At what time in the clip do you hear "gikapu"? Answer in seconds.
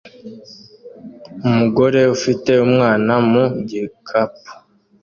3.69-4.51